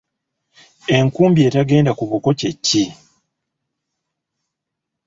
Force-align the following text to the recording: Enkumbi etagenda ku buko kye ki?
Enkumbi 0.97 1.39
etagenda 1.47 1.91
ku 1.97 2.03
buko 2.09 2.29
kye 2.39 2.51
ki? 2.65 2.83